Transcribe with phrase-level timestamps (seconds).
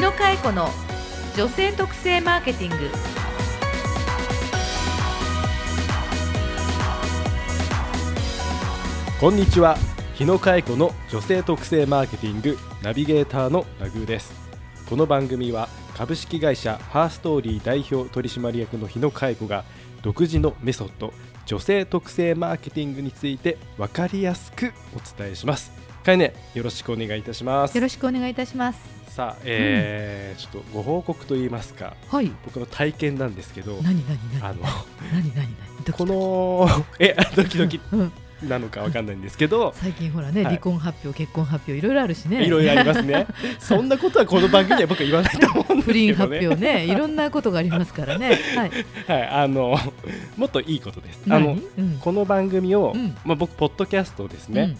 [0.00, 0.70] 野佳恵子の
[1.36, 2.88] 女性特性マーケティング。
[9.20, 9.76] こんにちは。
[10.14, 14.32] 日野佳恵子の女性特性マーケティングナビゲーターのナグーです。
[14.88, 19.64] この番組は株式会社ハーストーリー代表取締役の日野佳恵子が
[20.00, 21.12] 独自のメソッド
[21.44, 25.70] 女性特性マーケティングについて分かりやすくお伝えします。
[26.02, 27.74] かえねよろしくお願いいたします。
[27.76, 32.32] よろしくお願いいたしますさあ、えーちょっとご報告といいますかはい。
[32.46, 34.50] 僕の体験なんですけど何何何？
[34.50, 34.62] あの
[35.12, 35.48] 何何
[35.84, 35.92] 何？
[35.92, 36.66] この
[36.98, 38.12] えドキドキうん。
[38.48, 40.54] なのかわかんないんですけど最近ほらね、はい。
[40.54, 42.46] 離婚発表結婚発表いろいろあるしね。
[42.46, 43.26] いろいろありますね。
[43.60, 46.46] そんなことはこの番組では僕は言わないと思うんです不倫発けどね。
[46.46, 46.84] 表ね。
[46.86, 48.38] いろんなことがありますからね。
[48.56, 48.70] はい。
[49.06, 49.78] はい、あの
[50.38, 51.20] もっといいことです。
[51.26, 51.98] あ何のうん。
[52.00, 53.14] この番組を、うん。
[53.26, 54.78] まあ僕ポッドキャストですね。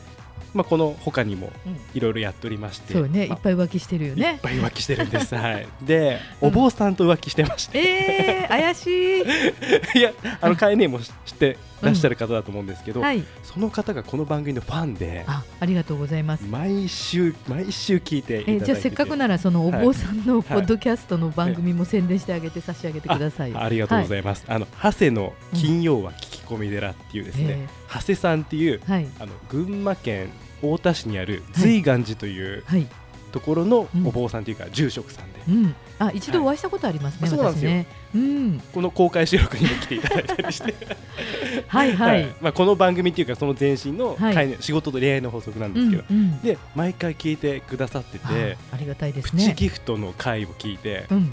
[0.54, 1.72] まあこの他にもうん。
[1.72, 5.34] うんいろいろやっておりまして、そうね、まあいっぱい浮気してるよいっねぱい浮気してるんです。
[5.34, 5.66] はい。
[5.82, 9.20] で、う んお坊さんと浮気してまして、えー、怪しい。
[9.98, 13.24] いやあの会ねも知ってらっしゃる方だと思うんですけど、はい。
[13.42, 15.24] その方がこの番組のファンで。
[15.26, 16.44] あありがとうございます。
[16.44, 18.62] 毎週毎週聞いていただいてて。
[18.62, 20.42] えじゃあせっかくならそのお坊さんのはい。
[20.44, 23.58] ポッドキャストの番組も宣伝してあげて差し上げてくださいよ。
[23.58, 24.44] あありがとうございます。
[24.46, 29.06] あの長谷の金曜は聞き込み寺っていうですね、え長谷さんっていうはい。
[29.18, 32.86] あの群馬県太田市にある瑞岩寺というはい、
[33.32, 34.06] ところのうん。
[34.06, 37.70] お坊さんというか住職さんで、うん、あ一度お会いしたことありますね、はいそうなんですよ。
[37.70, 37.86] 私ね。
[38.14, 38.62] うん。
[38.72, 40.74] この公開収録にも来ていただいたりして、
[41.68, 44.56] はいはい、まあ、この番組っていうかその前身のはい。
[44.60, 51.32] 仕事と恋愛の法則なんうんですけど、うんで毎回聞いてくださってて、あありがたいですプチねギフトの回を聞いて、うん。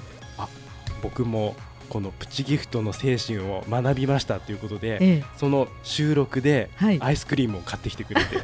[1.02, 1.56] 僕も
[1.90, 5.24] このプチギフトの精神を学びましたということで、ええ。
[5.38, 7.02] その収録ではい。
[7.02, 8.38] アイスクリームを買ってきてくれて、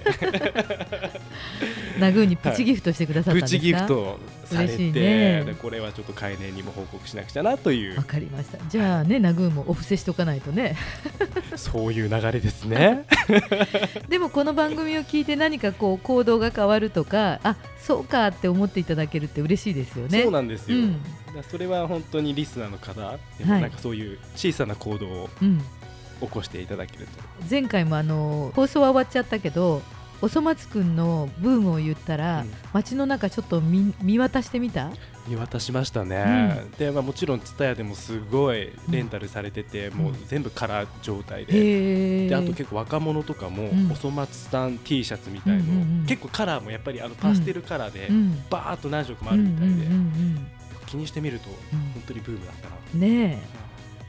[1.99, 5.43] ナグーにプチギフトしてくださったんプですか、チギフトをされて、ね。
[5.45, 7.97] でこれはちょっと海年にも報告しなくちゃなという。
[7.97, 8.57] わかりました。
[8.69, 10.75] じゃあねナグーもお布施しとかないとね。
[11.55, 13.05] そういう流れですね。
[14.09, 20.23] でもこの番組を聞いて何かこう行動が変わるとかあそうかって思っていただけるって嬉しいですよね。
[20.23, 21.01] そうなんですよ、うん。
[21.49, 22.93] それは本当にリスナーの方
[23.37, 23.61] ではい。
[23.61, 25.61] なんかそういう小さな行動をうん。
[26.21, 27.11] 起こしていただけると、
[27.49, 29.81] 前回もあの放送は終わっちゃったけど
[30.23, 32.51] おそ松くんのブームを言ったら、うん。
[32.71, 34.89] 街の中ちょっと見見渡してみた？
[35.27, 42.29] 見渡しましたね、で、まあ、もちろん TSUTAYA でもすごいレンタルされてて、もう全部カラー状態で。
[42.29, 43.91] であと結構若者とかも、うん。
[43.91, 46.05] おそ松さん T シャツみたいの、うんうんうん。
[46.07, 48.43] 結構カラーもやっぱりあのパステルカラーで、うん。
[48.49, 50.47] バーっと何色もあうんるみたいで、うんうん
[50.85, 51.79] 気にしてみるとうん。
[51.79, 53.62] 本当にブームだったな、うんねえ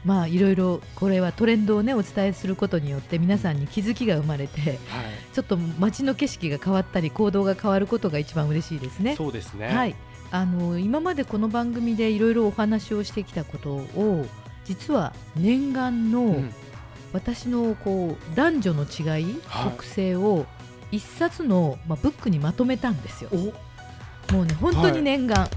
[0.04, 4.78] まあいろいろこれはトレンドをねお伝えすることによって皆さんに気づきが生まれてはい。
[5.32, 9.16] ちょっと街の景色が変わったり行動が変わることが一番嬉しいですね。
[9.16, 9.68] そうですね。
[9.68, 9.96] はい、
[10.30, 14.26] あの今までこの番組でいろいろお話をしてきたことを
[14.64, 16.54] 実は念願の、うん。
[17.12, 19.70] 私のこう男女の違い、はい。
[19.70, 20.46] 特性を
[20.90, 23.30] 一冊の、まあ、ブックにまとめたんですよ。
[23.32, 23.36] お。
[24.32, 25.48] もうね本当に念願、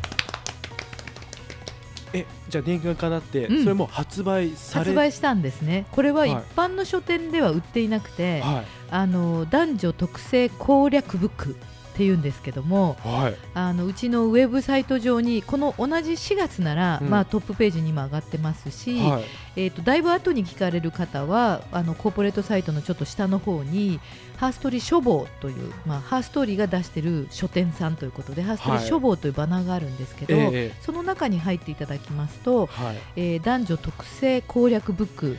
[2.19, 3.63] えじゃあ念願かなって、うん。
[3.63, 5.85] それも発売され発売したんですね。
[5.91, 6.31] これははい。
[6.31, 11.55] 一般の書店では売っていなくて、はあの男女特性攻略ブック
[11.97, 13.35] っていうんですけどもいはい。
[13.55, 17.09] あのうちのウェブサイト上にこの同じ4月なら、うん。
[17.09, 19.23] まあ、トップページにも上がってますし、はい。
[19.55, 23.99] えー、とだいぶ後に聞かれる方はあのコーポレートサイトのちょっと下の方に
[24.35, 32.97] ハーストーリー書房という、まあ、ハーストーリーが出している書店さんということでハーストーリー書房というバナーがあるんですけど、ええその中に入っていただきますと、はい。
[33.15, 35.37] えー男女特性攻略ブック。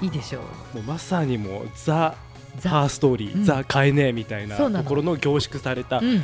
[0.00, 0.40] いいでしょ
[0.74, 0.76] う。
[0.76, 2.14] もうまさにもうザ・
[2.60, 2.70] ザ。
[2.70, 3.44] ハーストーリー、うん。
[3.44, 6.22] ザ・カエネみたいなところの凝縮された、うん。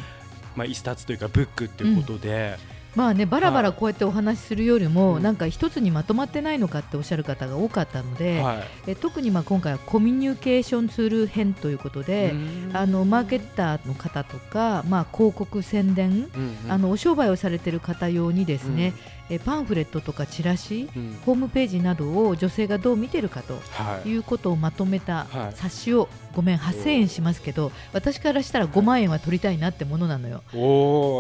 [0.56, 2.56] まあ、一冊というかブックっていうことで、
[2.94, 5.22] まあねバラバラこうやってお話しするよりも、うん。
[5.22, 8.65] なんか一つにまとまってないのかっておっしゃる方が多かったので、はい。
[8.89, 12.71] え特にまあ今回はコミュニケーションツール編ということで、うん。
[12.74, 16.72] あのマーケッターの方とか、まあ、広告宣伝、うんうん。
[16.72, 18.92] あのお商売をされている方用にですね、
[19.34, 21.02] えパンフレットとかチラシうん。
[21.02, 24.08] うんホームページなどを女性がどう見てるかとはい。
[24.08, 25.52] いうことをまとめたはい。
[25.56, 30.42] 冊子をごめん8000円しますけど私からしたら5万円は取りたいなってものなのよ。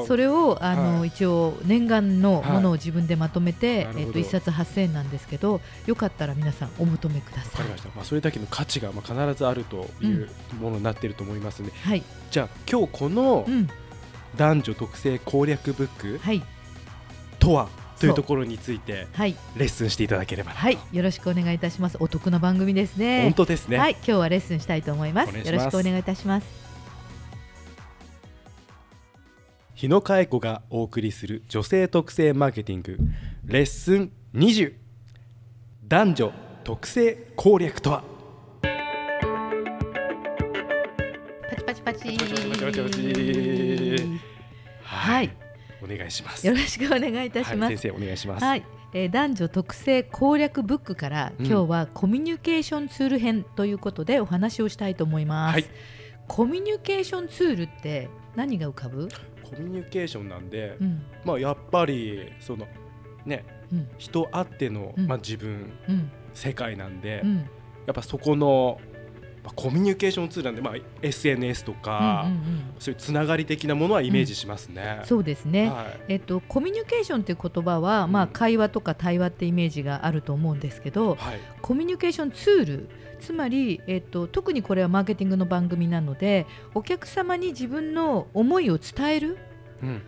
[0.06, 7.56] それをあの、はい一応念願のものを自分でまとめて、えっと1冊8000円なんですけどよかったら皆さんお求めくだわさい。
[7.56, 10.30] かりました、まあ、それだけの価値がまあ必ずあるという
[10.60, 13.68] ものになっていると思いますので、はい、じゃあ今日このうん。
[14.34, 16.42] 男女特性攻略ブックはい。
[17.38, 17.68] とは
[17.98, 19.36] といそううところについてはい。
[19.56, 20.78] レッスンしていただければはい。
[20.92, 21.96] よろしくお願いいたします。
[22.00, 23.22] お得な番組ですね。
[23.22, 23.92] 本当ですね、はい。
[23.92, 25.36] 今日はレッスンしたいと思います。
[25.36, 26.46] よろしくお願いいたします。
[29.74, 32.98] 日野佳恵子がお送りする女性特性マーケティング。
[33.44, 34.74] レッスン20
[35.88, 36.32] 男女
[36.64, 38.04] 特性攻略とは？
[41.50, 41.64] パチ。
[41.64, 44.20] パチパチパチパチパチパチ。
[44.84, 45.36] はい、
[45.82, 46.46] お願いします。
[46.46, 47.76] よろしくお願いいたしはい、ます。
[47.76, 51.46] 先生お願いします、はい、えー男女特性攻略ブックから、うん。
[51.46, 55.54] 今日はコミュニケーションツール編ということでお話をしたいと思います。
[55.54, 55.64] はい。
[56.28, 59.08] コミュニケーションツールって何が浮かぶ？
[59.42, 61.02] コミュニケーションなんで、うん。
[61.24, 62.66] まあやっぱりその
[63.26, 63.88] ねうん。
[63.98, 65.06] 人あっての、うん。
[65.06, 66.10] まあ自分うん。
[66.34, 67.36] 世界なんで、うん。
[67.38, 67.44] や
[67.90, 68.80] っぱそこの、
[69.44, 72.74] まあ、コミュニケーションツールなんで、まあ、SNS とか、うんうんうん。
[72.78, 75.00] そういうつながり的なものはイメージしますね。
[75.04, 75.68] そうですね。
[75.68, 76.12] はい。
[76.12, 81.40] えっと、コミュニケーションという言葉は、まあ、会話とか対話ってイメージがあると思うんですけどはい。
[81.60, 82.88] コミュニケーションツール
[83.20, 89.38] つまり、えっと、特にこれはマーケティングの番組なのでお客様に自分の思いを伝える
[89.82, 90.02] うん、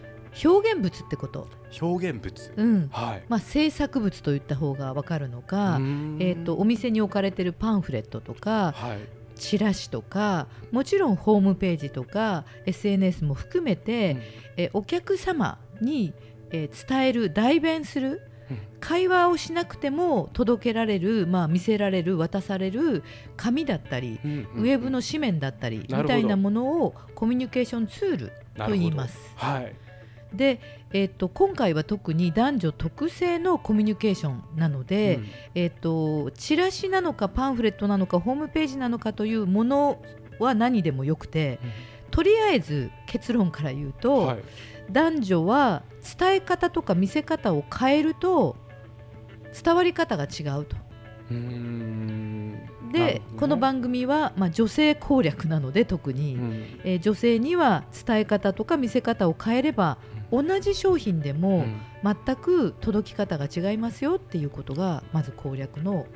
[0.45, 1.49] 表現物ってこと、
[1.81, 2.89] 表現物、うん。
[2.93, 3.23] はい。
[3.29, 6.17] まあ、制作物といった方が分かるのか、うーん。
[6.21, 8.99] えっとお店に置かれてるパンフレットとかはい
[9.37, 14.17] チラシとかもちろんホームページとか SNS も含めて、
[14.57, 16.13] えお客様に、
[16.51, 18.59] えー伝える代弁するうん。
[18.79, 23.03] 会話をしなくても届けられる、まあ、見せられる渡される
[23.37, 24.63] 紙だったり、うんうんうん。
[24.63, 29.19] ウェブの紙面だったりみたいなものをコミュニケーションツールと言います。
[29.37, 29.75] はい
[30.35, 30.61] で、
[30.93, 35.27] えっと今回は特に男女特性のコミュニケーションなので、うん。
[35.55, 40.01] えっとチラシなのかパンフレットなのかホームページなのかというもの
[40.39, 41.59] は何でもよくて
[42.11, 44.39] とりあえず結論から言うと、はい。
[44.91, 45.83] 男女は
[46.19, 48.57] 伝え方とか見せ方を変えると
[49.65, 50.77] 伝わり方が違うと。
[52.93, 53.23] で、ね。
[53.39, 56.81] この番組は、まあ、女性攻略なので特に、うん。
[56.85, 59.99] えー女性には伝え方とか見せ方を変えれば
[60.43, 61.81] 同じ商品でうもん。
[62.03, 66.07] 全く届き方が違いますよっていうことがまず攻略の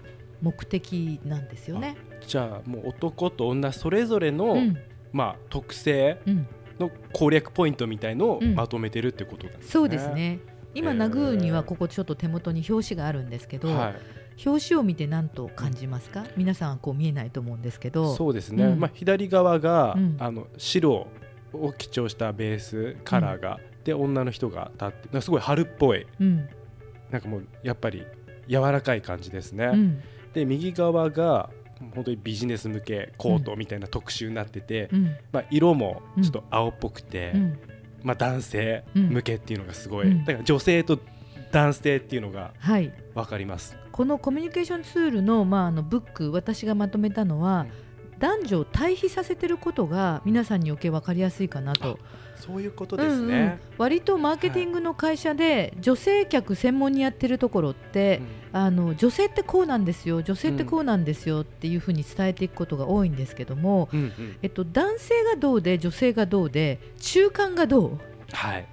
[0.43, 1.97] 目的なんですよね。
[2.27, 4.77] じゃあもう男と女それぞれの、うん。
[5.11, 6.47] まあ、特性うん、
[6.79, 8.55] の攻略ポイントみたいのをうん。
[8.55, 9.73] まとめてるってことなんですね。
[9.73, 10.41] そうですね。
[10.75, 10.97] 今、へー。
[10.97, 13.95] ナグーにはここちょっと手元に表紙があるんですけど、はい。
[14.47, 16.25] 表紙を見て何と感じますか？
[16.37, 18.15] 皆さんはこう見えないと思うんですけど。
[18.15, 18.81] そうですね、うん。
[18.81, 20.17] まあ、左側が、うん。
[20.19, 21.07] あの白
[21.55, 26.07] を基調したベースカラーが、で女の人が立ってすごい春っぽい。
[26.21, 26.47] うん。
[27.11, 28.05] なんかもうやっぱり
[28.47, 30.03] 柔らかい感じですね、うん。
[30.35, 31.49] で右側が
[31.95, 35.17] 本当にビジネス向けコートみたいな特集になってて、うん。
[35.33, 37.59] まあ、色もちょっと青っぽくて、うん。
[38.03, 40.25] まあ、男性向けっていうのがすごい、うん。
[40.27, 40.99] だから女性と
[41.51, 42.93] 男性っていうのがはい。
[43.15, 43.75] 分かります。
[43.91, 47.65] このコミュニケーションツールの,、まあ、あのブック私がまとめたのは、
[48.19, 51.99] 男女を対比させてることが皆さんに余計分かりやすいかなと。
[52.37, 53.59] そういうことですうんうんね。
[53.79, 58.23] 割とマーケティングの会社で女性客専門にやってるところって、
[58.53, 67.99] あの女性ってこうなんですよ女性ってこうなんですよっていうふうに伝えていくことが多いんですけども、うんうんえっと、男性がどうで女性がどうで中間がどう、
[68.33, 68.67] はい、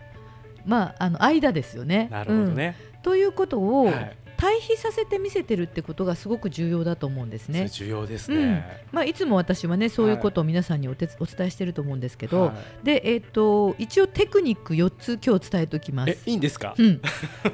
[0.65, 2.07] まあ、あの間ですよね。
[2.12, 2.77] なるほどね。
[2.89, 7.68] うんということをはい対比させて見せてるってことがすごく重要だと思うんですね。
[7.70, 8.84] 重要ですね。
[8.92, 16.30] まあ、いつも私はねそういうことを皆さんにお手お伝えしてると思うんですけど、はいでえっと一応テクニック4つ今日伝えておきまえす。
[16.30, 16.75] いいんですか？
[16.77, 17.01] うん、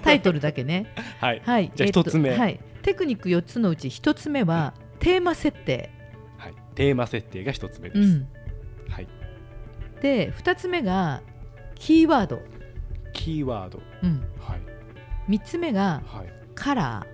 [0.01, 0.93] タイトルだけね。
[1.19, 1.71] はい、はい。
[1.75, 2.59] じゃあえっと一つ目はい。
[2.81, 5.91] テクニック4つのうち1つ目はテーマ設定。
[6.37, 8.01] はい、テーマ設定が一つ目です。
[8.01, 8.27] うん。
[8.89, 9.07] はい、
[10.01, 11.21] で2つ目が
[11.75, 12.41] キーワード。
[13.13, 14.23] キーワード、うん。
[14.39, 14.61] はい、
[15.29, 17.07] 3つ目がはい、カラ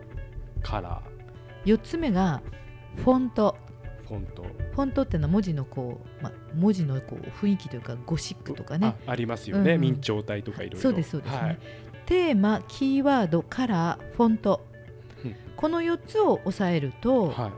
[0.61, 1.73] カラー。
[1.73, 2.41] 4つ目が
[2.97, 3.55] フォント。
[4.03, 8.95] ー、フォント、フォントっていうのは文字のこう、まあ、文字のこう雰囲気というかゴシックとかね。
[9.07, 9.91] あありますよね、うんうん。
[9.91, 10.79] 明朝体とかいろいろ。
[10.81, 11.59] そうですそうですね、はい。
[12.05, 14.65] テーマキーワードカラーフォント。
[15.23, 15.35] うん。
[15.55, 17.51] この4つを押さえると、はい、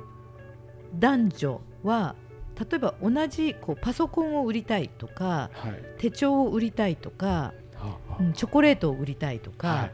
[1.00, 2.16] 男女は
[2.60, 9.92] 例えば同じこうパソコンを売りたいとかはい、手帳を売りたいとか、はあはうんチョコレートを売りたいとか、は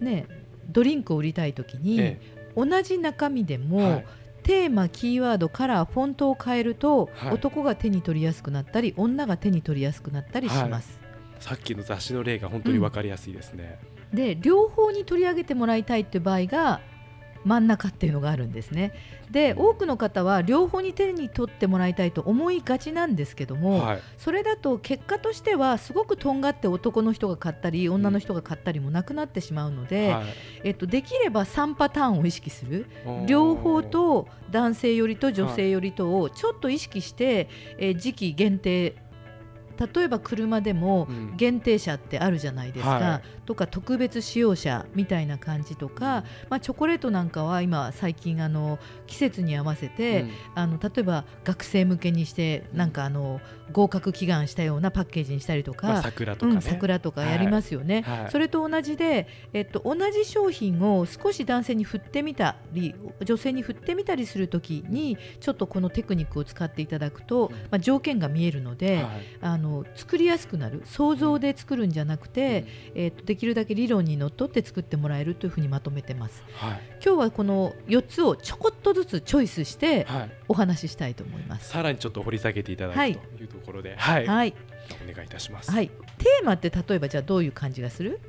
[0.00, 0.26] ね、
[0.68, 2.20] ドリンクを売りたい時に、え
[2.56, 4.06] 同じ中身でも、はい。
[4.42, 7.34] テーマキーワードカラーフォントを変えると、はい。
[7.34, 11.00] 男が手に取りやすくなったり女が手に取りやすくなったりします。
[11.40, 13.78] さっきの雑誌の例が本当にわかりやすいですね。
[14.14, 16.80] で両方に取り上げてもらいたいっていう場合が
[17.46, 18.92] 真ん中っていうのがあるんですね。
[19.30, 30.24] で多くの方は両方に手に取ってもらいたいと思いがちなんですけども、はい、それだと結果としてはすごくとんがって男の人が買ったり女の人が買ったりもなくなってしまうので、はい。
[30.64, 32.86] えっと、できれば3パターンを意識する。
[33.26, 37.48] 両方と男性よりと女性よりとをちょっと意識して、
[37.78, 38.94] えー時期限定
[39.94, 41.36] 例えば車でもうん。
[41.36, 50.30] 限定車ってあるじゃないですか、はとか特別使用車みたいな感じとか、まあ、チョコレートなんかは今最近あの季節に合わせて、うん。
[50.54, 53.40] あの例えば学生向けにしてなんかあの
[53.72, 58.20] 合格祈願したようなパッケージにしたりとか、まあ、桜とかね、うん、桜とかやりますよね、はい。
[58.20, 69.06] はいそれと同じで、えっと、同じ商品を少し男性に振ってみたり女性に振ってみたりするときにちょっとこのテクニックを使っていただくと、まあ、条件が見えるので、はい。
[69.40, 70.82] あの作りやすくなる。
[70.84, 76.42] 想像で作るんじゃなくて、えっと、できるだけ理論にのっとって作ってもらえるというふうにまとめてます。
[76.54, 76.80] はい。
[77.04, 81.68] 今日はこの4つをちょこっとずつチョイスしてはい、お話ししたいと思います。
[81.68, 83.16] さらにちょっと掘り下げていただく、はい。
[83.16, 84.26] というところで、はい。
[84.26, 84.54] はい、
[85.08, 88.20] お願いいたします、はい、テーマって例えばじゃあどういう感じがする、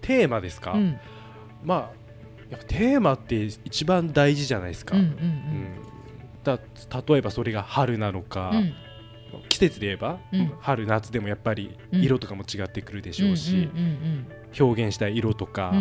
[0.00, 0.98] テーマですか、うん、
[1.64, 1.78] まあ
[2.50, 5.74] やっぱテーマって一番大事じゃないですか、うんうんうん。
[6.44, 6.58] だ
[7.08, 8.74] 例えばそれが春なのか、うんうん
[9.48, 10.52] 季節で言えば、うん。
[10.60, 12.02] 春夏でもやっぱりうん。
[12.02, 13.70] 色とかも違ってくるでしょうし、
[14.58, 15.74] 表現したい色とか、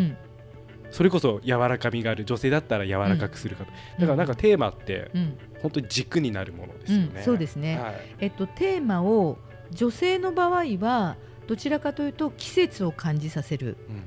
[0.92, 5.38] それこそ柔らかみがある女性だったら柔らかくするかと、だからなんかテーマってうん。
[5.62, 7.78] 本当に軸になるものですよね、うんそうですね。
[7.78, 7.94] はい。
[8.20, 9.38] えっと、テーマを
[9.70, 11.18] 女性の場合は
[11.48, 14.04] どちらかというと季節を感じさせるうん。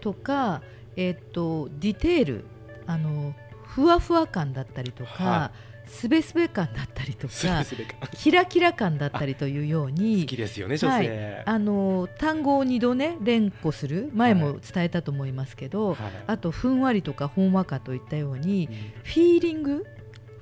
[0.00, 0.62] とか、
[0.96, 2.44] えっと、ディテール
[2.86, 5.52] あのふわふわ感だったりとか、は
[5.88, 7.64] すべすべ感だったりとすか
[8.14, 15.98] キラキラ感だったりというように好きですよね女性、あの単語を2度ね連呼する前も伝えたと思いますけど、はい。
[16.26, 18.74] あとふんわりとかほんわかといったようにうん。
[19.02, 19.86] フィーリング？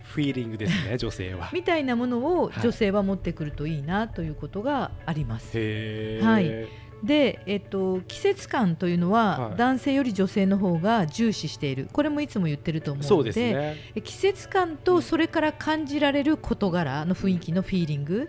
[0.02, 1.50] フィーリングですね女性は。
[1.54, 2.60] みたいなものをはい。
[2.60, 5.50] 女性は持ってくるといいなということがあります。
[5.54, 6.24] へー。
[6.24, 9.56] はいで、えっと、季節感というのは、はい。
[9.56, 11.88] 男性より女性の方が重視している。
[11.92, 18.28] これもいつも言ってると思うのでですね、え季節感とそれから感じられる事柄の雰囲気のフィーリング。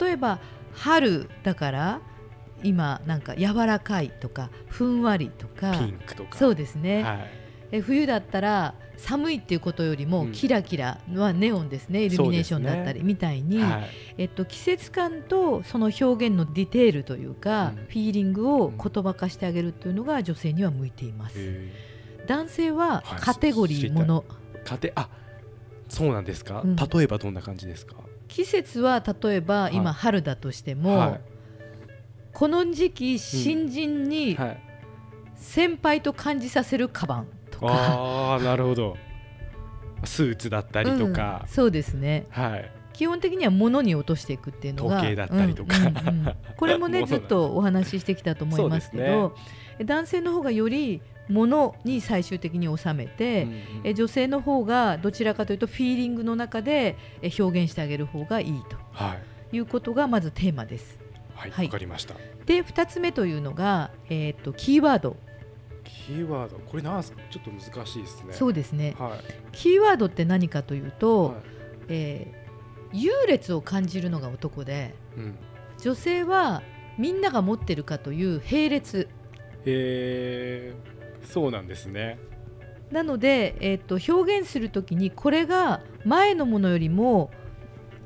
[0.00, 0.40] 例えば
[0.72, 2.00] 春だから
[2.62, 5.72] 今なんか柔らかいとかふんわりとか。
[5.72, 6.36] ピンクとか。
[6.36, 7.30] そうですね、はい。
[7.72, 10.32] え冬だったら寒いっていうことよりもうん。
[10.32, 13.88] キラキラはネオンですね、イルミネーションだったりみたいに、はい。
[14.18, 17.84] えっと、季節感とその表現のディテールというか、うん。
[17.86, 21.34] フィーリングを言葉化してあげるっていうのが女性には向いています。
[21.38, 21.72] へ
[22.26, 23.20] 男性ははい。
[23.20, 25.08] カテゴリーもの、ー家庭あ
[25.88, 26.76] そうなんですか、うん。
[26.76, 27.96] 例えばどんな感じですか？
[28.28, 29.94] 季節は例えば今はい。
[29.94, 31.20] 春だとしても、はい。
[32.32, 34.62] この時期新人にはい。
[35.34, 37.26] 先輩と感じさせるカバン
[37.60, 38.96] とか、ああなるほど。
[40.04, 41.40] スーツだったりとか。
[41.42, 42.26] うん、そうですね。
[42.30, 42.70] はい。
[42.92, 45.76] 基本的には物に落としていくっていうのが時計だったりとか。
[45.76, 46.34] うんうんうん。
[46.56, 49.34] これもね 物ずっとお話ししてきたと思いますけど、
[49.84, 53.60] 男性の方がより物に最終的に収めて、うんうん。
[53.84, 58.54] え女性の方がどちらかというとフィーリングの中でえ表現してあげる方がいい
[58.92, 59.50] はい。
[59.50, 60.98] ということがまずテーマです。
[61.34, 61.68] はいわ、はい。
[61.68, 62.14] かりました。
[62.46, 65.16] で2つ目というのが、えー、とキーワード
[66.10, 67.20] キーワードこれなんすか？
[67.30, 68.32] ちょっと難しいですね。
[68.34, 68.94] そうですね。
[68.98, 69.20] はい。
[69.52, 71.36] キーワードって何かというと、はい。
[71.88, 72.40] えー
[72.92, 75.38] 優劣を感じるのが男でうん。
[75.78, 76.60] 女性は
[76.98, 79.08] みんなが持ってるかという並列。
[79.64, 80.74] へえ
[81.24, 82.18] そうなんですね。
[82.90, 87.30] なので、えー、と表現するときにこれが前のものよりも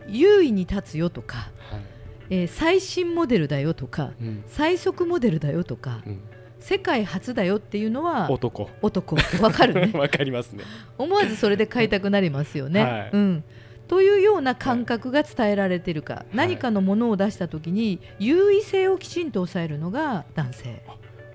[0.06, 1.38] 優位に立つよとか、
[1.70, 1.82] はい。
[2.28, 4.44] えー最新モデルだよとかうん。
[4.46, 6.20] 最速モデルだよとかうん
[6.64, 8.71] 世界初だよっていうのは男。
[8.80, 9.16] 男。
[9.42, 9.92] わかるね。
[10.00, 10.64] わかりますね。
[10.97, 12.83] 思わずそれで買いたくなりますよね。
[12.83, 13.11] はい。
[13.12, 13.44] うん。
[13.87, 20.83] というような感覚が伝えられているか、い何かのものを出したときに優位性をきちんと抑えるのが男性、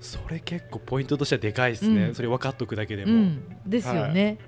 [0.00, 2.14] それ結構ポイントとしてはでかいですね、うん。
[2.16, 4.38] それ分かっとくだけでも、うん、ですよね。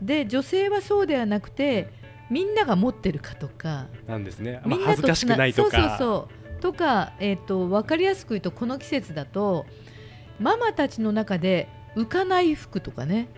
[0.00, 1.88] で女性はそうではなくて
[2.30, 3.88] みんなが持ってるかとか。
[4.06, 5.70] なんですね、まあ、恥ずかしくないとか。
[5.72, 6.28] そうそうそ
[6.58, 6.60] う。
[6.60, 9.66] とか、えー、と分かりやすく言うとこの季節だと
[10.38, 13.28] ママたちの中で浮かない服とかね。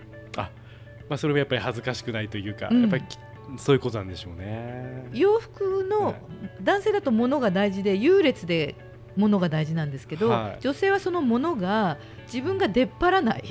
[1.08, 2.80] まあ、それもやっぱり恥ずかしくないというか、うん。
[2.82, 3.16] やっぱりき
[3.58, 5.06] そういうことなんでしょうね。
[5.12, 6.16] 洋服の、はい。
[6.62, 8.74] 男性だと物が大事で優劣で
[9.16, 10.58] 物が大事なんですけど、はい。
[10.60, 13.44] 女性はその物が自分が出っ張らない。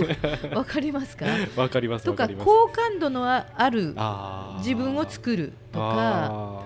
[0.56, 1.26] わかりますか？
[1.56, 2.28] わかりますとか。
[2.28, 3.94] 好感度のあある
[4.58, 6.62] 自分を作るとか、あ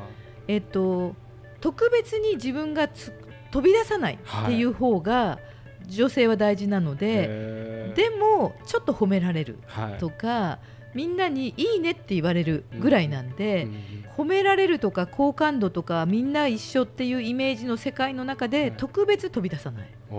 [0.46, 1.16] えっと、
[1.60, 3.12] 特別に自分がつ
[3.50, 5.40] 飛び出さないっていう方が
[5.86, 6.98] 女性は大事なのー。
[6.98, 9.98] で、でもちょっと褒められるはい。
[9.98, 10.58] とか
[10.94, 13.82] みんなにいいねって言われるぐらいなんで、うん
[14.16, 18.50] 褒められるとか好感度とかみんな一緒っていうイメージの世界の中はい。
[18.50, 19.88] で特別飛び出さない。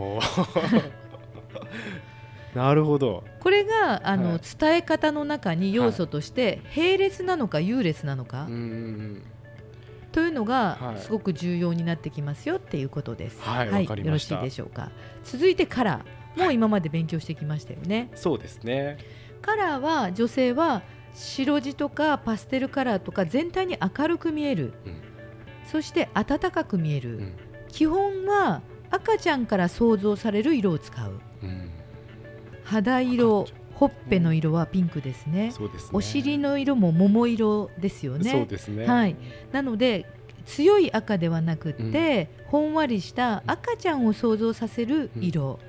[2.54, 3.24] なるほど。
[3.40, 4.40] これがあの、はい。
[4.60, 9.24] 伝え方の中に要素として並列なのか優劣なのか、うんうん
[10.18, 10.96] というのはい。
[10.96, 13.40] がすごく重要になってきますよっていうことです。
[13.40, 14.90] はいわかりよろしいでしょうか。
[15.24, 16.42] 続いてカラー。
[16.42, 18.10] もう今まで勉強してきましたよね。
[18.16, 18.98] そうですね。
[19.44, 20.82] カラーは女性は
[21.14, 25.02] 白地とかパステルカラーとか全体に明るく見える、うん。
[25.72, 27.34] そして暖かく見える、うん。
[27.68, 31.20] 基本は赤ちゃんから想像される色を使う。
[31.44, 31.70] うん。
[32.64, 33.46] 肌色
[33.78, 35.90] ほっぺの色はピンクですね、そうですね。
[35.94, 38.32] お尻の色も桃色ですよね。
[38.32, 38.88] そうですね。
[38.88, 39.16] はい。
[39.52, 40.08] なので
[40.48, 45.60] 強い赤ではなくって、ほんわりした赤ちゃんを想像させる色、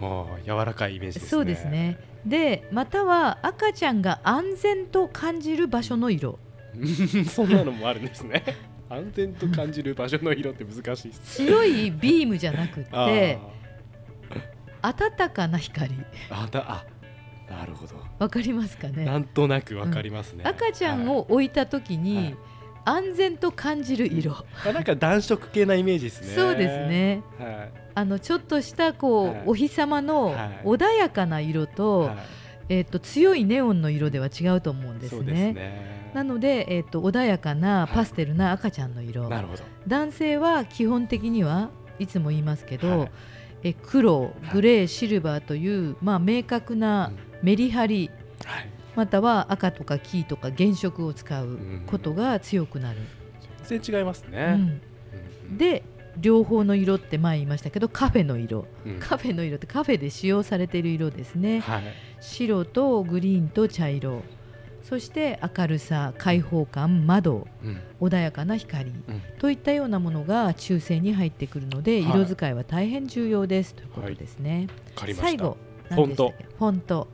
[0.00, 1.28] ああ柔らかいイメージですね。
[1.28, 1.98] そうですね。
[2.24, 6.38] でまたは赤ちゃんが安全と感じる場所の色。
[7.28, 8.44] そんなのもあるんですね。
[8.88, 13.38] 安全と感じる場所の色って難しい強いビームじゃなくて
[14.80, 15.92] 暖かな光。
[15.92, 16.97] ーあだあ
[17.50, 17.94] なるほど。
[18.18, 19.04] わかりますかね？
[19.04, 21.16] なんとなくわかりますね、赤ちゃんはい。
[21.16, 22.36] を置いた時に、はい。
[22.84, 24.34] 安全と感じる色、
[24.66, 26.28] あなんか暖色系なイメージですね。
[26.34, 27.22] そうですね。
[27.38, 27.72] はい。
[27.94, 29.42] あのちょっとしたこう、はい。
[29.46, 30.60] お日様のはい。
[30.64, 32.16] 穏やかな色と,、はい。
[32.68, 35.52] えっと強いネオンの色では違うと思うんですそうですね。
[35.52, 39.62] ねなので、えっと穏やかなパステルな赤ちゃんの色、なるほど。
[39.86, 43.10] 男性は基本的にはいつも言いますけど、はい。
[43.64, 47.10] え黒グレーシルバーという、まあ、明確な
[47.42, 48.10] メリハリ
[48.44, 48.68] はい。
[48.96, 52.98] または赤とか黄とか原色を使うことが強くなる。
[53.64, 54.80] 全然違いますうね、ん。
[55.50, 55.58] うん。
[55.58, 55.84] で
[56.16, 58.66] 両方の色って前言いましたけどカフェの色。
[58.84, 58.98] うん。
[58.98, 61.60] カフェの色ってカフェで使用されている色ですね。
[61.60, 61.82] はい。
[62.20, 64.22] 白とグリーンと茶色。
[64.82, 67.46] そして明るさ開放感窓。
[67.62, 67.80] うん。
[68.00, 68.90] 穏やかな光。
[68.90, 69.22] うん。
[69.38, 72.10] といったようなものが中性に入ってくるのではい。
[72.10, 73.74] 色使いは大変重要です。
[73.76, 74.66] ということですね、
[74.96, 75.22] わかりました。
[75.28, 75.56] 最後
[75.88, 76.34] フォント。
[76.58, 77.08] フォント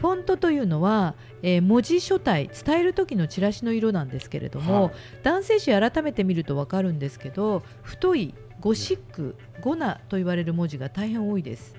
[0.00, 4.92] フォントというのは、えー文字書体伝える時のチラシの色なんですけれども、はい。
[5.22, 11.74] 男性誌改めて見ると分かるんですけど太いゴシック、ゴナと言われる文字が大変多いです。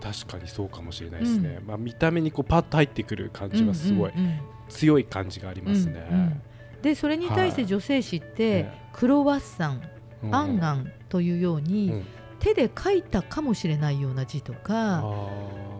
[0.00, 6.42] 確かにそうかもしれないですね、まあ見た目にこうパッと入ってくる感じはすごいうんうんうん強い感じがありますね、うんうん。
[6.80, 9.82] でそれに対して女性誌って、ねクロワッサン、
[10.24, 12.04] うんアンガンというように、うん。
[12.40, 15.79] 手で書いたかもしれないような字とあかー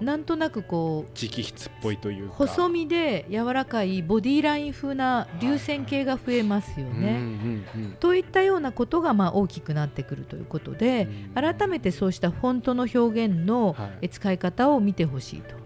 [0.00, 2.34] なんとなくこう直筆っぽいというか。
[2.36, 7.10] 細身で柔らかいボディーライン風な流線形が増えますよね。
[7.10, 7.64] うん。
[7.76, 7.82] うん。
[7.84, 7.96] うん。
[8.00, 11.54] といったようなことがまあ大きくなってくるということで、うん。
[11.54, 13.76] 改めてそうしたフォントの表現の
[14.10, 15.54] 使い方を見てほしいと。
[15.54, 15.58] っ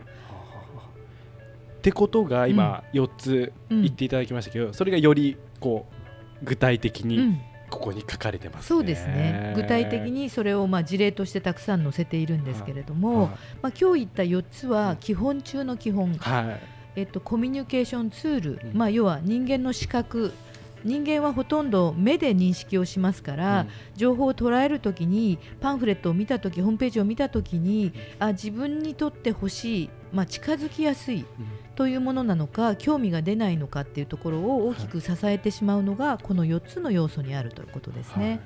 [1.84, 3.82] てことが今4つうん。
[3.82, 5.86] 言っていただきましたけど、それがよりこ
[6.42, 7.40] う具体的にうん
[7.74, 8.68] ここに書かれてますね。
[8.68, 9.52] そうですね。
[9.56, 13.28] 具体的にそれをまあ事例としてたくさん載せているんですけれども、はい。
[13.62, 16.60] まあ、今日言った4つは基本中の基本、はい。
[16.96, 18.78] えっと、コミュニケーションツール、うん。
[18.78, 20.32] まあ、要は人間の視覚。
[20.84, 31.26] 人間はほとんど目で認識をしますから、情報を捉えるときにパンフレットを見たときホームページを見たときにあ自分にとって欲しい、まあ、近づきやすい
[31.74, 38.24] というものなのか興味が出ないのかっていうところを大きく支えてしまうのがこの4つの要素にあるということですはい。
[38.24, 38.40] ね。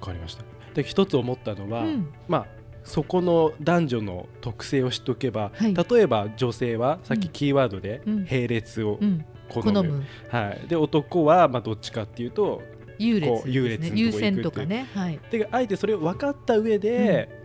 [0.00, 0.44] わかりました。
[0.74, 2.12] で一つ思ったのは、うん。
[2.26, 2.46] まあ
[2.84, 5.74] そこの男女の特性を知っておけば、はい。
[5.74, 8.24] 例えば女性はさっきキーワードでうん。
[8.24, 10.04] 並列をうん、好む、好む。
[10.28, 12.62] はい、で男はまあどっちかっていうと
[12.98, 13.52] 優劣ね。
[13.52, 14.34] 優劣のとこ行くっていう。
[14.34, 17.41] 先とかね、はい、であえてそれを分かった上で、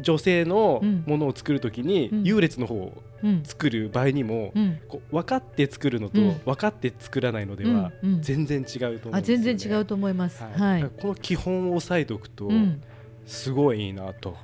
[0.00, 1.04] 女性のうん。
[1.06, 2.24] ものを作るときに、うん。
[2.24, 3.42] 優劣の方をうん。
[3.44, 4.52] 作る場合にも、
[5.10, 6.38] 分かって作るのと、うん。
[6.44, 8.14] 分かって作らないのではうん。
[8.14, 8.22] うん。
[8.22, 9.18] 全然違うと思うんですよ、ね。
[9.18, 10.42] あ全然違うと思います。
[10.42, 10.84] はい。
[11.00, 12.82] この基本を押さえておくと、うん。
[13.26, 14.36] すごいいいなと、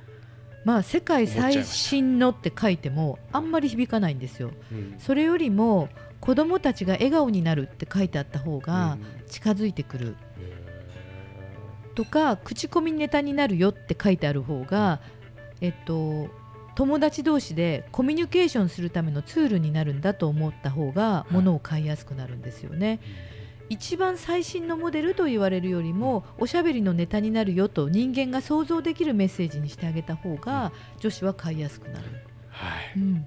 [0.65, 4.51] まあ、世界最新のって書いてもあんまり響かないんですよ。
[4.71, 4.95] うん。
[4.99, 9.27] それよりも子どもたちが笑顔になるって書いてあった方がうん。
[9.27, 10.15] 近づいてくる。
[10.39, 10.61] へ
[11.93, 15.01] とか口コミネタになるよって書いてある方が、
[15.61, 16.29] えっと、
[16.75, 21.33] 友達同士でコミュニケーションするためのツールになるんだと思った方がい。
[21.33, 22.99] 物を買いやすくなるんですよね。
[23.69, 32.05] 一番最新のモデルと言われるよりもおしゃべりのネタになるよと人間が想像できるメッセージにしてあげた方が女子は買いやすくなる。
[32.49, 33.15] はい、いうん。
[33.15, 33.21] や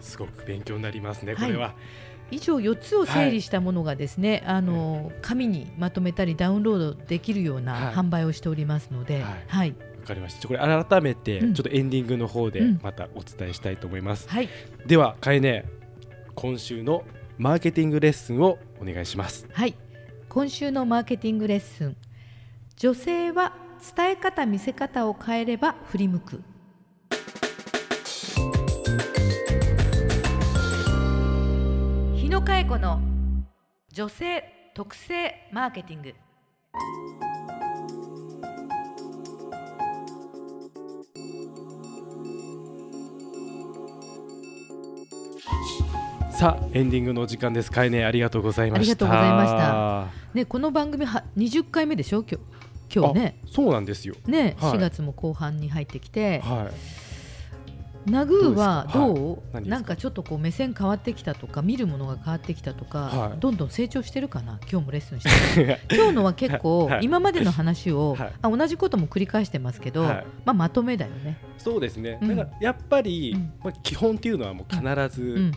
[0.00, 1.46] すごく勉強になりますね、はい。
[1.48, 1.74] これは。
[2.30, 7.94] 以上4つを整理したものがですね、あの紙にまとめたりダウンロードできるようなはい。
[7.94, 10.48] 販売をしておりますので、ははいい、わかりました。
[10.48, 11.50] これ改めてちうん。
[11.50, 12.80] ょっとエンディングの方でうん。
[12.82, 14.28] またお伝えしたいと思います。
[14.28, 14.48] はい、
[14.86, 15.64] ではかえね
[16.34, 17.04] 今週の
[17.38, 19.46] マーケティングレッスンをお願いします。
[19.52, 19.74] はい、
[20.28, 21.96] 今週のマーケティングレッスン。
[22.76, 23.54] 女性は
[23.96, 26.42] 伝え方見せ方を変えれば振り向く。
[32.16, 33.00] 日野佳恵子の
[33.92, 36.14] 女性特製マーケティング
[46.40, 47.70] さあエンディングのお時間です。
[47.70, 48.80] かいねありがとうございました。
[48.80, 50.08] ありがとうございました。
[50.32, 52.24] ねこの番組は20回目でしょ？
[52.26, 52.40] 今
[52.88, 53.40] 日今日ね。
[53.46, 54.14] そうなんですよ。
[54.24, 54.72] ね、はい。
[54.72, 56.70] 4月も後半に入ってきて、は
[58.06, 58.10] い。
[58.10, 59.68] ナグーはどうはい。
[59.68, 63.38] なんかちょっとこう目線変わってきたとか見るものが変わってきたとか、はい。
[63.38, 64.58] どんどん成長してるかな？
[64.62, 65.76] 今日もレッスンしてる。
[65.94, 67.04] 今日のは結構、はい。
[67.04, 68.32] 今までの話を、はい。
[68.40, 70.26] あ同じことも繰り返してますけど、はい。
[70.46, 71.36] まあ、まとめだよね。
[71.58, 72.28] そうですね、うん。
[72.34, 73.52] だからやっぱり、うん。
[73.62, 74.82] まあ、基本っていうのはもう必
[75.14, 75.52] ず、うん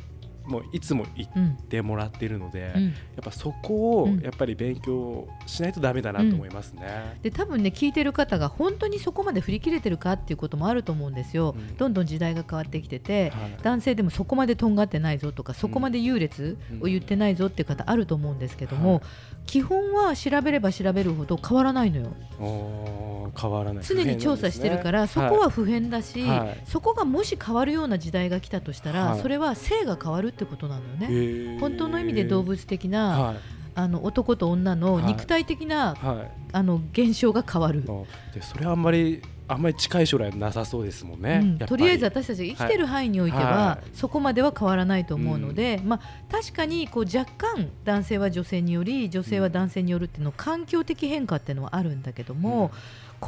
[0.46, 4.20] もういつも言っうんてもらってるので、うん、やっぱそこをうん。
[4.24, 7.18] やっぱり勉強しないとダメだなと思いますね。
[7.22, 11.78] で多分ね聞いてる方が本当にそこまで振り切れてるかっていうこともあると思うんですよ、うん。
[11.78, 13.58] どんどん時代が変わってきてて、はい。
[13.62, 19.02] 男性でもそこまでとんがってないぞとかそこまで優劣を言ってないぞっていう方あると思うんですけども、はい。
[19.46, 23.32] 基本は調べれば調べるほど変わらないのよ。
[23.40, 23.84] 変わらない。
[23.84, 26.64] 常に調査してるから、そこは不変だし、はい。
[26.66, 29.22] そこがもし変わるような時代が来たとしたら、はい。
[29.22, 31.58] それは性が変わるってことなのよね。
[31.60, 33.36] 本当の意味で動物的な、はい。
[33.76, 35.06] あの男と女のはい。
[35.06, 36.32] 肉体的な、はい。
[36.52, 37.84] あの現象が変わる。
[37.88, 41.58] あでそれはあんまりあんまり近い将来なさそうですもんね、うん。
[41.60, 43.90] とりあえず私たちが生きてる範囲においては、はい。
[43.94, 52.72] そこまでは変わらないと思うので、まあ、確かにこう若干男性は女性により女性は男性によるっていうの環境的変化っていうのはあるんだけども、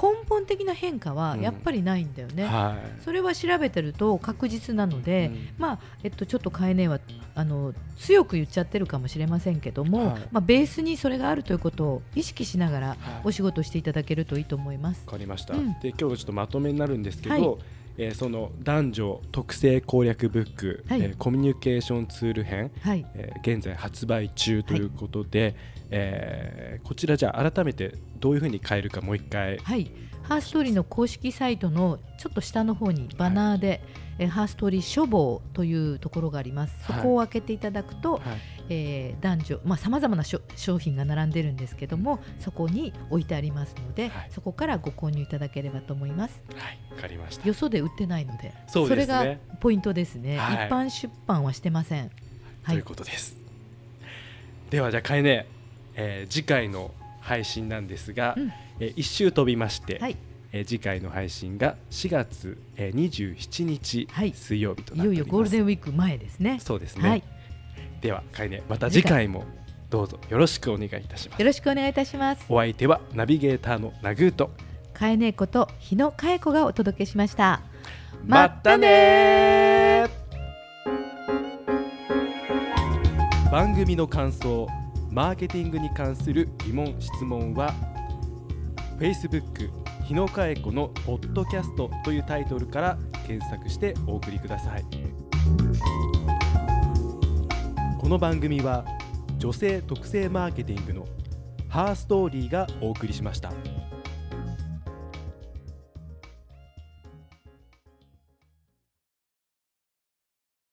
[0.01, 2.45] 根本的な変化はやっぱりないんだよね。
[2.45, 3.03] はい。
[3.03, 5.49] それは調べてると確実なので、うん。
[5.57, 6.99] まあえっと、ちょっとカエネは
[7.33, 10.21] あの強く言っちゃってるかもしれませんけども、はい。
[10.31, 12.97] まあ、ベースにそれがあるということを意識しながらはい。
[13.25, 15.03] お仕事していただけるといいと思います。
[15.05, 15.79] わかりました、うん。
[15.79, 17.57] で今日ちょっとまとめになるんですけど、はい
[17.97, 21.01] えーその男女特性攻略ブック、はい。
[21.01, 25.55] えーコミュニケーションツール編、はい、えー現在発売中ということで、
[25.91, 29.57] えーこちらじゃあ改めてどういうふうに変えるかもう一回。
[29.57, 29.91] はい、
[30.23, 33.81] ハーストーリーの公式サイトのちょっと下の方にバナーで、
[34.19, 36.85] えーハーストーリー書房というところがあります。
[36.85, 38.21] そこを開けていただくと、はい
[38.69, 44.31] えー男女まあ様々な商品が並んでるんですけども、そこに置いてありますので、はい。
[44.31, 46.43] そこからご購入いただければと思います。
[46.55, 47.47] はいわかりました。
[47.47, 49.17] よそで売ってないので、そうですね。
[49.23, 50.37] れがポイントですね。
[50.37, 50.67] はい。
[50.67, 52.11] 一般出版はしてません。
[52.63, 52.75] はい。
[52.75, 53.37] という、ことです。
[54.69, 55.47] ではじゃあかえね、
[55.95, 58.51] えー次回の配信なんですが、うん。
[58.79, 60.17] えー一周飛びまして、はい、
[60.51, 64.33] えー次回の配信が4月、えー、27日、はい。
[64.33, 65.27] 水曜日といよいなっております。
[65.27, 66.59] よゴールデンウィーク前ですね。
[66.59, 67.23] そうですね、はい、
[68.05, 69.45] ではかえねまた次回も
[69.89, 72.45] どうぞよろしくお願いいたしますよろしくお願いいたします。
[72.49, 74.51] お相手はナビゲーターのナグーと
[74.93, 77.61] かえねえこと日野かえ子がお届けしました。
[78.23, 80.05] またね
[83.51, 84.67] 番組の感想
[85.09, 87.73] マーケティングに関する疑問質問は
[88.99, 89.71] Facebook
[90.03, 94.85] 日野佳恵子のポッドキャストというタイトルから検索してお送りください
[98.05, 98.85] この番組は
[99.39, 101.07] 女性特性マーケティングの
[101.69, 103.51] ハーストーリーがお送りしました。